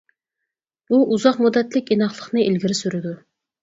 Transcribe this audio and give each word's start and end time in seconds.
بۇ 0.93 1.03
ئۇزاق 1.17 1.39
مۇددەتلىك 1.43 1.95
ئىناقلىقنى 1.99 2.49
ئىلگىرى 2.51 2.83
سۈرىدۇ. 2.85 3.19